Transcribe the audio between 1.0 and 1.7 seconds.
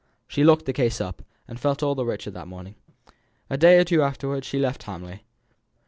again, and